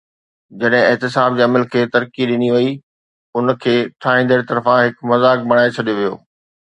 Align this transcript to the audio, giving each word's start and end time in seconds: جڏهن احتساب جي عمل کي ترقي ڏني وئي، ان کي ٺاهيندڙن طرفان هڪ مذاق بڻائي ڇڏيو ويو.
جڏهن 0.61 0.83
احتساب 0.85 1.35
جي 1.39 1.43
عمل 1.47 1.65
کي 1.75 1.83
ترقي 1.95 2.27
ڏني 2.31 2.49
وئي، 2.55 2.71
ان 3.41 3.53
کي 3.65 3.75
ٺاهيندڙن 4.05 4.49
طرفان 4.53 4.81
هڪ 4.87 5.11
مذاق 5.13 5.45
بڻائي 5.53 5.77
ڇڏيو 5.77 5.99
ويو. 5.99 6.15